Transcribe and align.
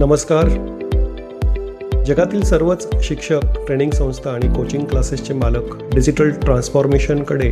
नमस्कार. 0.00 0.48
जगातील 2.06 2.42
सर्वच 2.42 2.88
शिक्षक 3.02 3.40
ट्रेनिंग 3.66 3.90
संस्था 3.90 4.30
आणि 4.30 4.54
कोचिंग 4.54 4.84
क्लासेसचे 4.84 5.34
मालक 5.34 5.94
डिजिटल 5.94 6.30
ट्रान्सफॉर्मेशनकडे 6.30 7.50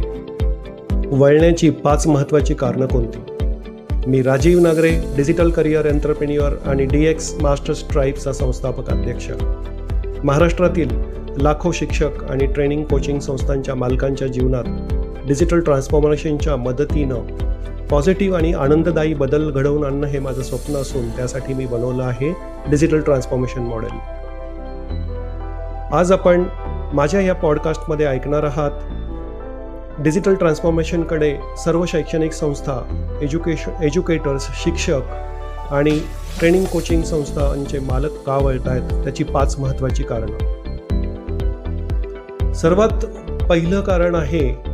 वळण्याची 1.06 1.71
पाच 1.71 2.06
महत्त्वाची 2.06 2.54
कारणं 2.54 2.87
कोणती? 2.87 3.19
मी 4.06 4.22
Rajiv 4.22 4.61
Nagare 4.61 4.90
digital 5.17 5.51
career 5.51 5.87
entrepreneur 5.87 6.53
आणि 6.67 6.85
डी 6.85 7.04
एक्स 7.06 7.35
मास्टर्स 7.42 7.85
ट्राईबचा 7.90 8.33
संस्थापक 8.33 8.90
अध्यक्ष. 8.90 9.30
महाराष्ट्रातील 10.24 10.88
लाखो 11.37 11.72
शिक्षक 11.72 12.24
आणि 12.30 12.46
ट्रेनिंग 12.46 12.85
कोचिंग 12.85 13.19
संस्थांच्या 13.19 13.74
मालकांच्या 13.74 14.28
जीवनात 14.28 14.65
डिजिटल 15.26 15.60
ट्रान्सफॉर्मेशनच्या 15.60 16.56
मदतीनं 16.56 17.48
पॉझिटिव्ह 17.91 18.37
आणि 18.37 18.52
आनंददायी 18.52 19.15
बदल 19.15 19.51
घडवून 19.51 19.84
आणणं 19.84 20.06
हे 20.06 20.19
माझं 20.19 20.42
स्वप्न 20.42 20.77
असून 20.77 21.09
त्यासाठी 21.09 21.55
मी 21.55 21.66
बनवलं 21.66 22.02
आहे 22.02 22.33
डिजिटल 22.70 23.01
ट्रान्सफॉर्मेशन 23.01 23.60
मॉडेल. 23.60 23.98
आज 25.93 26.12
आपण 26.12 26.45
माझ्या 26.93 27.20
या 27.20 27.34
पॉडकास्टमध्ये 27.34 28.06
ऐकणार 28.06 28.45
आहात 28.45 28.70
डिजिटल 30.02 30.34
ट्रान्सफॉर्मेशनकडे 30.34 31.37
सर्व 31.65 31.84
शैक्षणिक 31.84 32.32
संस्था 32.32 32.80
एज्युकेशन 33.23 33.82
एज्युकेटर्स 33.82 34.48
शिक्षक 34.65 35.01
आणि 35.70 35.98
ट्रेनिंग 36.38 36.65
कोचिंग 36.65 37.02
संस्थांचे 37.02 37.79
मालक 37.79 38.10
का 38.27 38.37
वळत 38.37 38.68
आहेत 38.68 39.05
त्याची 39.05 39.24
पाच 39.24 39.59
महत्त्वाची 39.59 40.02
कारणं. 40.02 40.37
सर्वात 42.52 43.05
पहिलं 43.48 43.80
कारण 43.80 44.15
आहे 44.15 44.67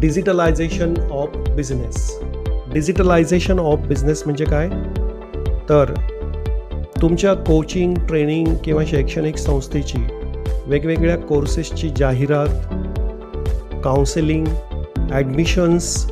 digitalization 0.00 0.94
of 1.10 1.28
business. 1.36 2.18
Digitalization 2.72 3.58
of 3.58 3.78
business 3.78 4.22
म्हणजे 4.24 4.44
काय? 4.44 4.68
तर 5.68 5.92
तुमच्या 7.02 7.34
कोचिंग 7.34 7.94
ट्रेनिंग 7.94 8.54
किंवा 8.64 8.82
शैक्षणिक 8.86 9.36
संस्थेची 9.36 9.98
वेगवेगळ्या 10.66 11.16
कोर्सेसची 11.16 11.90
जाहिरात 11.96 12.74
काउन्सिलिंग 13.84 14.46
ॲडमिशन्स 15.12 16.06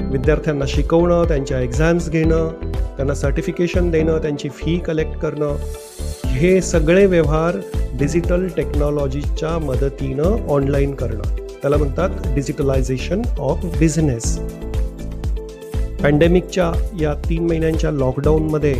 विद्यार्थ्यांना 0.00 0.64
शिकवणं 0.68 1.24
त्यांच्या 1.28 1.60
एक्झाम्स 1.60 2.10
घेणं 2.10 2.48
त्यांना 2.96 3.14
सर्टिफिकेशन 3.14 3.90
देणं 3.90 4.18
त्यांची 4.18 4.48
फी 4.48 4.78
कलेक्ट 4.78 5.18
करणं 5.18 5.56
हे 6.24 6.60
सगळे 6.60 7.06
व्यवहार 7.06 7.56
डिजिटल 7.98 8.46
टेक्नॉलॉजीच्या 8.56 9.58
मदतीनं 9.58 10.48
ऑनलाईन 10.48 10.94
करणं. 10.94 11.41
त्याला 11.62 11.76
म्हणतात 11.76 12.10
डिजिटलायझेशन 12.34 13.22
ऑफ 13.38 13.64
बिझनेस 13.78 14.38
पॅन्डेमिकच्या 16.02 16.72
या 17.00 17.14
तीन 17.28 17.46
महिन्यांच्या 17.46 17.90
लॉकडाऊनमध्ये 17.90 18.74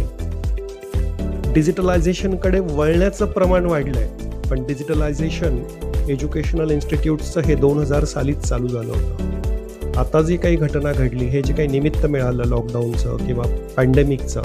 डिजिटलायझेशनकडे 1.55 2.61
वळण्याचं 2.61 3.27
प्रमाण 3.27 3.67
वाढलं 3.67 3.99
आहे 3.99 4.49
पण 4.49 4.65
डिजिटलायझेशन 4.67 5.63
एज्युकेशनल 6.11 6.71
इन्स्टिट्यूटचं 6.71 7.41
हे 7.41 7.55
दोन 7.55 7.79
हजार 7.79 8.05
सालीच 8.05 8.39
चालू 8.39 8.69
झालं 8.69 8.93
होतं. 8.93 9.99
आता 9.99 10.23
जी 10.23 10.37
काही 10.37 10.57
घटना 10.57 10.93
घडली 10.93 11.25
हे 11.25 11.43
जे 11.43 11.53
काही 11.53 11.69
निमित्त 11.69 12.07
मिळालं 12.07 12.45
लॉकडाऊनचं 12.45 13.17
किंवा 13.17 13.45
पॅन्डेमिकचं 13.77 14.43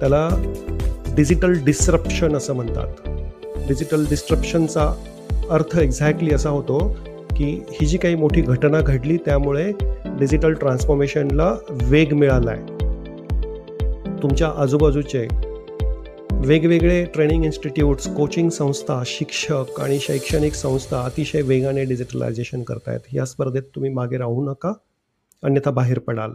त्याला 0.00 0.28
डिजिटल 1.16 1.52
डिस्रप्शन 1.64 2.36
असं 2.36 2.54
म्हणतात. 2.54 3.08
डिजिटल 3.68 4.04
डिस्ट्रप्शनचा 4.10 4.92
अर्थ 5.50 5.78
एक्झॅक्टली 5.78 6.34
असा 6.34 6.50
होतो 6.50 6.78
की 7.38 7.50
ही 7.72 7.86
जी 7.86 7.98
काही 7.98 8.14
मोठी 8.14 8.40
घटना 8.40 8.80
घडली 8.80 9.16
त्यामुळे 9.16 9.72
डिजिटल 10.18 10.52
ट्रान्सफॉर्मेशनला 10.52 11.54
वेग 11.70 12.14
मिळाला 12.14 12.50
आहे 12.50 12.76
तुमच्या 14.22 14.52
आजूबाजूचे 14.56 15.26
वेगवेगळे 16.32 17.04
ट्रेनिंग 17.04 17.44
इन्स्टिट्यूट्स 17.44 18.08
कोचिंग 18.08 18.48
संस्था 18.48 19.02
शिक्षक 19.06 19.80
आणि 19.80 19.98
शैक्षणिक 19.98 20.54
संस्था 20.54 21.00
अतिशय 21.04 21.42
वेगाने 21.42 21.84
डिजिटलायझेशन 21.84 22.62
करतायत. 22.62 23.00
या 23.12 23.24
स्पर्धेत 23.24 23.62
तुम्ही 23.74 23.90
मागे 23.90 24.16
राहू 24.16 24.50
नका 24.50 24.72
अन्यथा 25.44 25.70
बाहेर 25.70 25.98
पडाल. 25.98 26.30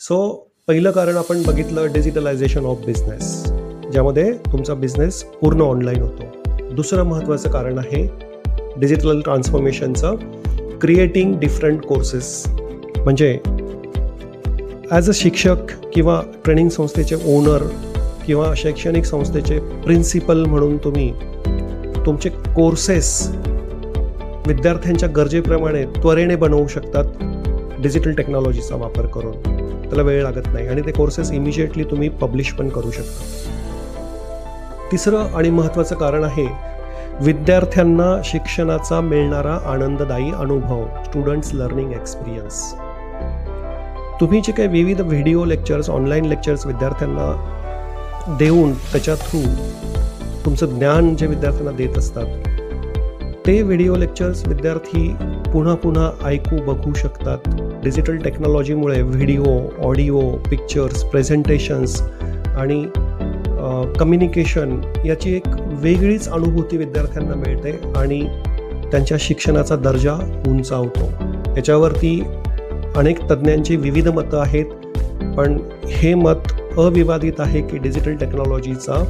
सो 0.00 0.48
पहिलं 0.68 0.90
कारण 0.90 1.16
आपण 1.16 1.42
बघितलं 1.42 1.92
डिजिटलायझेशन 1.92 2.64
ऑफ 2.64 2.84
बिझनेस 2.86 3.44
ज्यामध्ये 3.92 4.32
तुमचा 4.52 4.74
बिझनेस 4.74 5.22
पूर्ण 5.22 5.60
ऑनलाईन 5.60 6.02
होतो. 6.02 6.74
दुसरं 6.74 7.02
महत्त्वाचं 7.02 7.50
कारण 7.50 7.78
आहे 7.78 8.06
डिजिटल 8.80 9.20
ट्रान्सफॉर्मेशनचं 9.20 10.16
क्रिएटिंग 10.80 11.34
डिफरंट 11.40 11.84
कोर्सेस 11.86 12.44
म्हणजे 13.04 13.38
ॲज 14.90 15.08
अ 15.08 15.12
शिक्षक 15.14 15.72
किंवा 15.94 16.20
ट्रेनिंग 16.44 16.68
संस्थेचे 16.68 17.16
ओनर 17.26 17.62
किंवा 18.26 18.52
शैक्षणिक 18.56 19.04
संस्थेचे 19.04 19.58
प्रिन्सिपल 19.84 20.44
म्हणून 20.44 20.76
तुम्ही 20.76 21.12
तुमचे 22.06 22.28
कोर्सेस 22.56 23.30
विद्यार्थ्यांच्या 24.46 25.08
गरजेप्रमाणे 25.08 25.84
त्वरेने 26.02 26.36
बनवू 26.36 26.66
शकतात 26.66 27.04
डिजिटल 27.82 28.12
टेक्नॉलॉजीचा 28.12 28.76
वापर 28.76 29.06
करून. 29.06 29.32
त्याला 29.88 30.02
वेळ 30.02 30.22
लागत 30.22 30.46
नाही 30.52 30.66
आणि 30.66 30.82
ते 30.86 30.92
कोर्सेस 30.92 31.30
इमिजिएटली 31.32 31.84
तुम्ही 31.84 32.08
पब्लिश 32.20 32.52
पण 32.52 32.68
करू 32.68 32.90
शकता. 32.90 33.24
तिसरं 34.92 35.34
आणि 35.36 35.50
महत्त्वाचं 35.50 35.96
कारण 35.96 36.24
आहे 36.24 36.46
विद्यार्थ्यांना 37.24 38.06
शिक्षणाचा 38.24 39.00
मिळणारा 39.00 39.54
आनंददायी 39.66 40.30
अनुभव 40.30 40.82
स्टुडंट्स 41.04 41.54
लर्निंग 41.54 41.92
एक्सपिरियन्स 41.92 42.60
तुम्ही 44.20 44.40
जे 44.40 44.52
काही 44.52 44.68
विविध 44.68 45.00
व्हिडिओ 45.00 45.44
लेक्चर्स 45.44 45.90
ऑनलाईन 45.90 46.24
लेक्चर्स 46.24 46.66
विद्यार्थ्यांना 46.66 48.36
देऊन 48.38 48.72
त्याच्या 48.92 49.14
थ्रू 49.14 49.40
तुमचं 50.44 50.78
ज्ञान 50.78 51.14
जे 51.16 51.26
विद्यार्थ्यांना 51.26 51.72
देत 51.76 51.98
असतात 51.98 52.26
ते 53.46 53.60
व्हिडिओ 53.62 53.96
लेक्चर्स 53.96 54.46
विद्यार्थी 54.46 55.08
पुन्हा 55.52 55.74
पुन्हा 55.74 56.10
ऐकू 56.24 56.56
बघू 56.66 56.92
शकतात. 56.94 57.48
डिजिटल 57.82 58.16
टेक्नॉलॉजीमुळे 58.16 59.00
व्हिडिओ 59.02 59.58
ऑडिओ 59.84 60.20
पिक्चर्स 60.50 61.04
प्रेझेंटेशन्स 61.04 62.00
आणि 62.56 62.84
कम्युनिकेशन 63.98 64.80
याची 65.04 65.34
एक 65.36 65.46
वेगळीच 65.80 66.28
अनुभूती 66.28 66.76
विद्यार्थ्यांना 66.76 67.34
मिळते 67.34 67.70
आणि 67.96 68.20
त्यांच्या 68.90 69.16
शिक्षणाचा 69.20 69.76
दर्जा 69.76 70.14
उंचावतो. 70.48 71.10
याच्यावरती 71.56 72.20
अनेक 72.96 73.20
तज्ज्ञांची 73.30 73.76
विविध 73.76 74.08
मतं 74.08 74.40
आहेत 74.40 74.66
पण 75.36 75.58
हे 75.88 76.14
मत 76.14 76.52
अविवादित 76.78 77.40
आहे 77.40 77.60
की 77.60 77.78
डिजिटल 77.78 78.16
टेक्नॉलॉजीचा 78.16 79.02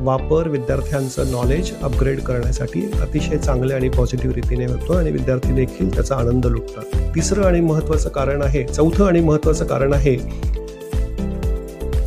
वापर 0.00 0.48
विद्यार्थ्यांचं 0.48 1.30
नॉलेज 1.30 1.70
अपग्रेड 1.82 2.20
करण्यासाठी 2.20 2.82
अतिशय 3.02 3.36
चांगल्या 3.36 3.76
आणि 3.76 3.88
पॉझिटिव्ह 3.88 4.34
रीतीने 4.34 4.66
होतो 4.66 4.92
आणि 4.92 5.10
विद्यार्थी 5.10 5.52
देखील 5.52 5.94
त्याचा 5.94 6.14
आनंद 6.14 6.46
लुटतात. 6.46 6.96
तिसरं 7.14 7.44
आणि 7.44 7.60
महत्त्वाचं 7.60 8.10
कारण 8.10 8.42
आहे 8.42 8.64
चौथं 8.64 9.06
आणि 9.06 9.20
महत्त्वाचं 9.20 9.66
कारण 9.66 9.92
आहे 9.92 10.16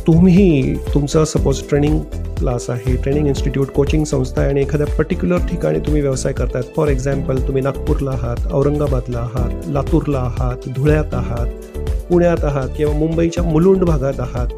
तुम्ही 0.06 0.74
तुमचं 0.94 1.24
सपोज 1.24 1.62
ट्रेनिंग 1.68 1.98
क्लास 2.38 2.68
आहे 2.70 2.96
ट्रेनिंग 2.96 3.26
इन्स्टिट्यूट 3.26 3.68
कोचिंग 3.68 4.04
संस्था 4.04 4.40
आहे 4.40 4.50
आणि 4.50 4.60
एखाद्या 4.60 4.86
पर्टिक्युलर 4.96 5.46
ठिकाणी 5.48 5.78
तुम्ही 5.78 6.02
व्यवसाय 6.02 6.32
करतात 6.32 6.62
फॉर 6.76 6.88
एक्झाम्पल 6.88 7.46
तुम्ही 7.46 7.62
नागपूरला 7.62 8.10
आहात 8.10 8.52
औरंगाबादला 8.52 9.18
आहात 9.18 9.68
लातूरला 9.68 10.18
आहात 10.18 10.68
धुळ्यात 10.76 11.14
आहात 11.14 11.78
पुण्यात 12.10 12.44
आहात 12.44 12.68
किंवा 12.76 12.92
मुंबईच्या 12.94 13.44
मुलुंड 13.44 13.84
भागात 13.84 14.20
आहात 14.20 14.52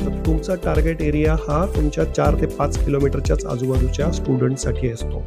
तर 0.00 0.10
तुमचा 0.26 0.54
टार्गेट 0.54 1.02
एरिया 1.02 1.34
हा 1.48 1.64
तुमच्या 1.76 2.04
चार 2.04 2.34
ते 2.40 2.46
पाच 2.46 2.78
किलोमीटरच्याच 2.84 3.44
आजूबाजूच्या 3.44 4.10
स्टुडंटसाठी 4.12 4.90
असतो. 4.90 5.20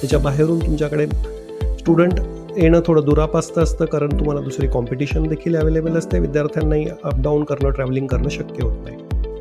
त्याच्या 0.00 0.18
बाहेरून 0.18 0.58
तुमच्याकडे 0.58 1.06
स्टुडंट 1.78 2.20
येणं 2.58 2.80
थोडं 2.86 3.04
दुरापास्त 3.04 3.58
असतं 3.58 3.84
कारण 3.84 4.18
तुम्हाला 4.18 4.40
दुसरी 4.40 4.66
कॉम्पिटिशन 4.66 5.26
देखील 5.28 5.56
अवेलेबल 5.56 5.96
असते. 5.98 6.18
विद्यार्थ्यांनाही 6.18 6.86
अपडाऊन 7.04 7.44
करणं 7.44 7.70
ट्रॅव्हलिंग 7.70 8.06
करणं 8.06 8.28
शक्य 8.28 8.64
होत 8.64 8.84
नाही. 8.84 8.96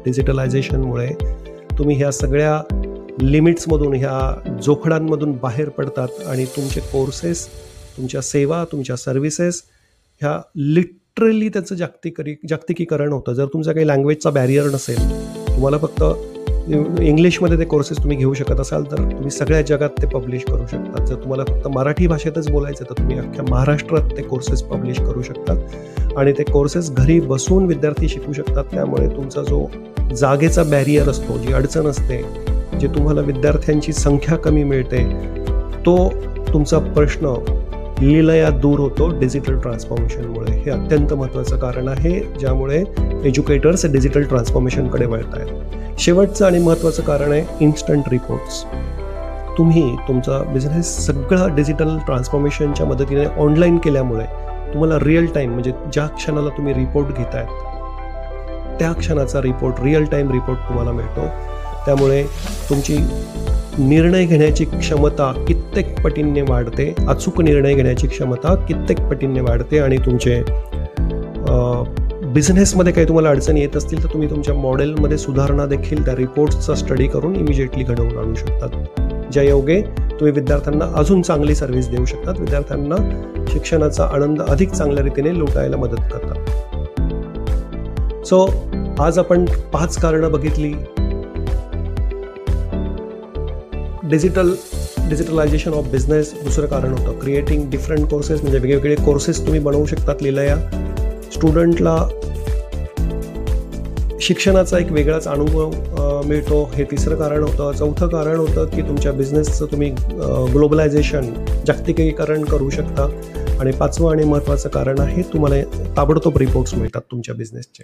डिजिटलायझेशनमुळे 0.06 1.08
तुम्ही 1.78 1.96
ह्या 1.98 2.12
सगळ्या 2.12 2.62
लिमिट्समधून 3.22 3.94
ह्या 3.94 4.58
जोखडांमधून 4.64 5.32
बाहेर 5.42 5.70
पडतात 5.70 6.26
आणि 6.28 6.46
तुमचे 6.56 6.80
कोर्सेस 6.92 7.48
तुमच्या 7.98 8.22
सेवा 8.22 8.64
तुमच्या 8.72 8.96
सर्व्हिसेस 8.96 9.62
ह्या 10.22 10.40
लिटरली 10.56 11.50
त्याचं 11.50 11.76
जागतिकरी 11.76 12.36
जागतिकीकरण 12.50 13.12
होतं. 13.14 13.34
जर 13.34 13.46
तुमचा 13.54 13.72
काही 13.74 13.88
लँग्वेजचा 13.88 14.30
बॅरियर 14.30 14.66
नसेल 14.74 14.98
तुम्हाला 15.48 15.78
फक्त 15.78 16.04
इंग्लिशमध्ये 17.02 17.58
ते 17.60 17.66
कोर्सेस 17.66 17.98
तुम्ही 17.98 18.18
घेऊ 18.18 18.34
शकत 18.34 18.60
असाल 18.60 18.84
तर 18.92 18.98
तुम्ही 19.12 19.30
सगळ्या 19.32 19.62
जगात 19.62 20.02
ते 20.02 20.08
पब्लिश 20.08 20.44
करू 20.46 20.66
शकतात. 20.72 21.06
जर 21.08 21.16
तुम्हाला 21.16 21.44
फक्त 21.44 21.68
मराठी 21.68 22.08
भाषेतच 22.08 22.50
बोलायचं 22.52 22.86
तर 22.90 22.98
तुम्ही 22.98 23.18
अख्ख्या 23.20 23.46
महाराष्ट्रात 23.50 24.10
ते 24.18 24.22
कोर्सेस 24.22 24.62
पब्लिश 24.64 25.00
करू 25.00 25.22
शकतात. 25.22 26.16
आणि 26.18 26.32
ते 26.38 26.44
कोर्सेस 26.44 26.92
घरी 26.92 27.20
बसून 27.20 27.66
विद्यार्थी 27.66 28.10
शिकू 28.10 28.34
शकतात. 28.34 28.64
त्यामुळे 28.72 29.08
तुमचा 29.08 29.42
जो 29.42 29.66
जागेचा 30.12 30.64
बॅरियर 30.64 31.10
असतो 31.10 31.38
जी 31.38 31.54
अडचण 31.54 31.88
असते 31.88 32.22
जे 32.80 32.88
तुम्हाला 32.88 33.22
विद्यार्थ्यांची 33.22 33.94
संख्या 33.94 34.38
कमी 34.38 34.64
मिळते 34.64 35.04
तो 35.86 35.96
तुमचा 36.54 36.80
प्रश्न 36.94 37.34
लिलया 38.02 38.50
दूर 38.52 38.80
होतो 38.80 39.08
डिजिटल 39.20 39.58
ट्रान्सफॉर्मेशनमुळे 39.60 40.52
हे 40.54 40.72
अत्यंत 40.72 41.14
महत्त्वाचं 41.14 41.58
कारण 41.58 41.88
आहे 41.88 42.20
ज्यामुळे 42.40 42.84
एज्युकेटर्स 43.26 43.86
डिजिटल 43.86 44.24
ट्रान्सफॉर्मेशनकडे 44.24 45.06
वळत 45.06 45.36
आहेत 45.36 46.00
शेवटचं 46.00 46.46
आणि 46.46 46.60
महत्त्वाचं 46.60 47.04
कारण 47.04 47.32
आहे 47.32 47.44
इन्स्टंट 47.62 48.10
रिपोर्ट्स 48.12 48.64
तुम्ही 49.58 49.84
तुमचा 50.08 50.42
बिझनेस 50.44 50.96
सगळा 51.06 51.48
डिजिटल 51.56 51.98
ट्रान्सफॉर्मेशनच्या 51.98 52.86
मदतीने 52.86 53.26
ऑनलाईन 53.38 53.78
केल्यामुळे 53.78 54.26
तुम्हाला 54.74 54.98
रिअल 55.02 55.26
टाईम 55.26 55.52
म्हणजे 55.52 55.72
ज्या 55.94 56.08
क्षणाला 56.08 56.50
तुम्ही 56.50 56.74
रिपोर्ट 56.74 57.18
घेतायत 57.18 57.71
त्या 58.82 58.92
क्षणाचा 58.92 59.42
रिपोर्ट 59.42 59.82
रिअल 59.84 60.04
टाईम 60.12 60.32
रिपोर्ट 60.32 60.60
तुम्हाला 60.60 60.92
मिळतो. 60.92 61.26
त्यामुळे 61.86 62.24
तुमची 62.70 62.98
निर्णय 63.78 64.26
घेण्याची 64.26 64.66
क्षमता 64.66 65.32
कित्येक 65.48 66.02
पटींनी 66.04 66.42
वाढते. 66.42 66.94
अचूक 67.10 67.42
निर्णय 67.42 67.74
घेण्याची 67.74 68.08
क्षमता 68.08 68.56
कित्येक 68.68 69.02
पटींनी 69.10 69.40
वाढते 69.40 69.80
आणि 69.80 69.98
तुमचे 69.98 70.42
बिझनेसमध्ये 72.34 72.94
काही 72.94 73.08
तुम्हाला 73.08 73.30
अडचणी 73.30 73.62
येत 73.62 73.76
असतील 73.78 74.04
तर 74.04 74.10
तुम्ही 74.14 74.30
तुमच्या 74.30 74.56
मॉडेलमध्ये 74.56 75.18
सुधारणा 75.18 75.66
देखील 75.66 76.06
त्या 76.06 76.16
रिपोर्ट्सचा 76.16 76.76
स्टडी 76.76 77.08
करून 77.08 77.36
इमिजिएटली 77.36 77.84
घडवून 77.84 78.18
आणू 78.18 78.36
शकतात. 78.36 79.02
ज्या 79.32 79.44
योगे 79.44 79.82
तुम्ही 79.82 80.32
विद्यार्थ्यांना 80.32 80.86
अजून 80.96 81.22
चांगली 81.22 81.56
सर्व्हिस 81.56 81.90
देऊ 81.90 82.06
शकतात. 82.06 82.40
विद्यार्थ्यांना 82.40 83.46
शिक्षणाचा 83.52 84.10
आनंद 84.14 84.42
अधिक 84.42 84.72
चांगल्या 84.72 85.04
रीतीने 85.04 85.38
लुटायला 85.40 85.78
मदत 85.78 86.02
करतात. 86.14 86.61
सो 88.26 88.46
आज 89.00 89.18
आपण 89.20 89.46
पाच 89.74 89.98
कारणं 90.02 90.32
बघितली. 90.32 90.72
डिजिटल 94.10 94.52
डिजिटलायझेशन 95.10 95.74
ऑफ 95.74 95.88
बिझनेस 95.92 96.34
दुसरं 96.44 96.68
कारण 96.68 96.92
होतं. 96.92 97.20
क्रिएटिंग 97.20 97.70
डिफरंट 97.72 98.10
कोर्सेस 98.10 98.42
म्हणजे 98.42 98.60
वेगवेगळे 98.60 98.96
कोर्सेस 98.96 99.42
तुम्ही 99.46 99.60
बनवू 99.60 99.86
शकतात 99.86 100.22
लिहिल्या 100.22 100.58
स्टुडंटला 101.34 101.96
शिक्षणाचा 104.22 104.80
एक 104.80 104.92
वेगळाच 104.92 105.28
अनुभव 105.28 105.72
मिळतो. 106.28 106.64
हे 106.74 106.84
तिसरं 106.92 107.16
कारण 107.16 107.44
होतं. 107.44 107.72
चौथं 107.78 108.08
कारण 108.08 108.36
होतं 108.36 108.66
की 108.76 108.82
तुमच्या 108.82 109.12
बिझनेसचं 109.12 109.66
तुम्ही 109.72 109.90
ग्लोबलायझेशन 110.54 111.34
जागतिकीकरण 111.68 112.44
करू 112.44 112.70
शकता. 112.70 113.10
आणि 113.60 113.72
पाचवं 113.72 114.12
आणि 114.12 114.24
महत्त्वाचं 114.24 114.70
कारण 114.70 115.00
आहे 115.00 115.22
तुम्हाला 115.34 115.56
ताबडतोब 115.98 116.38
रिपोर्ट्स 116.38 116.74
मिळतात 116.74 117.02
तुमच्या 117.12 117.36
बिझनेसचे 117.36 117.84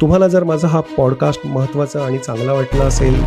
तुम्हाला 0.00 0.28
जर 0.28 0.44
माझा 0.44 0.68
हा 0.68 0.80
पॉडकास्ट 0.96 1.40
महत्त्वाचा 1.46 2.04
आणि 2.04 2.18
चांगला 2.18 2.52
वाटला 2.52 2.84
असेल 2.84 3.20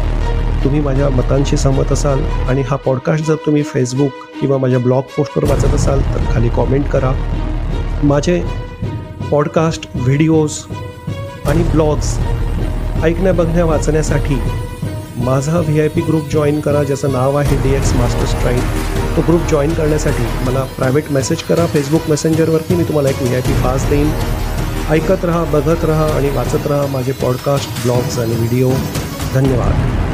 तुम्ही 0.63 0.79
माझ्या 0.81 1.09
मतांशी 1.09 1.57
सहमत 1.57 1.91
असाल 1.91 2.23
आणि 2.49 2.61
हा 2.61 2.75
पॉडकास्ट 2.75 3.25
जर 3.25 3.35
तुम्ही 3.45 3.63
फेसबुक 3.63 4.11
किंवा 4.41 4.57
माझ्या 4.57 4.79
ब्लॉग 4.79 5.03
पोस्टवर 5.17 5.49
वाचत 5.49 5.73
असाल 5.75 5.99
तर 5.99 6.33
खाली 6.33 6.49
कॉमेंट 6.49 6.87
करा. 6.87 7.11
माझे 8.03 8.41
पॉडकास्ट 9.31 9.89
व्हिडिओज 9.95 10.57
आणि 11.45 11.63
ब्लॉग्स 11.63 12.17
ऐकण्या 13.03 13.33
बघण्या 13.33 13.65
वाचण्यासाठी 13.65 14.39
माझा 15.17 15.59
V 15.59 15.79
I 15.81 15.87
P 15.87 16.01
group 16.01 16.29
join 16.31 16.59
करा 16.59 16.83
ज्याचं 16.83 17.11
नाव 17.11 17.35
आहे 17.35 17.57
डी 17.63 17.75
एक्स 17.75 17.93
मास्टर 17.93 18.25
स्ट्राईन 18.25 18.59
तो 19.15 19.21
ग्रुप 19.21 19.41
जॉईन 19.51 19.73
करण्यासाठी 19.73 20.23
मला 20.45 20.63
प्रायव्हेट 20.77 21.11
मेसेज 21.11 21.43
करा. 21.43 21.65
फेसबुक 21.65 22.09
मेसेंजरवरती 22.09 22.75
मी 22.75 22.83
तुम्हाला 22.83 23.09
एक 23.09 23.21
व्ही 23.21 23.35
आय 23.35 23.41
पी 23.41 23.53
पास 23.53 23.89
देईन. 23.89 24.09
ऐकत 24.91 25.25
रहा 25.25 25.43
बघत 25.43 25.85
रहा 25.85 26.05
आणि 26.15 26.29
वाचत 26.29 26.67
रहा 26.67 26.85
माझे 26.87 27.11
पॉडकास्ट 27.11 27.83
ब्लॉग्स 27.83 28.19
आणि 28.19 28.35
व्हिडिओ 28.35 28.71
धन्यवाद. 29.33 30.12